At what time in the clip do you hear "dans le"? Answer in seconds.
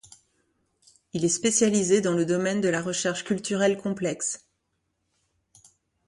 2.01-2.25